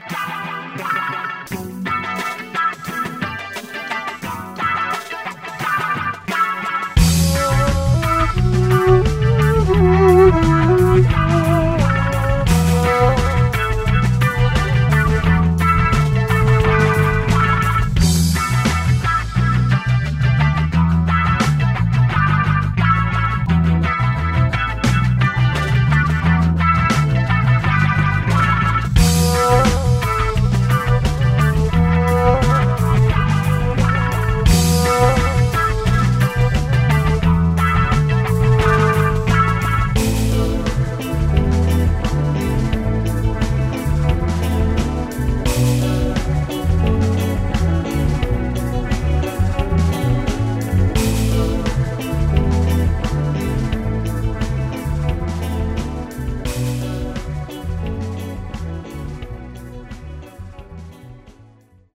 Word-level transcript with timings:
Got 0.00 0.32
it. 0.32 0.37